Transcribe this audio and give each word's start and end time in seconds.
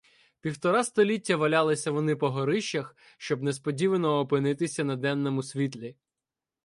Півтора 0.39 0.83
століття 0.83 1.35
валялися 1.37 1.91
вони 1.91 2.15
по 2.15 2.29
горищах, 2.31 2.95
щоб 3.17 3.43
несподівано 3.43 4.19
опинитися 4.19 4.83
на 4.83 4.95
денному 4.95 5.43
світлі. 5.43 5.95